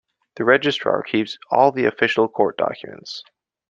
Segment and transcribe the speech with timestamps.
[0.37, 3.21] The registrar keeps all the official court documents.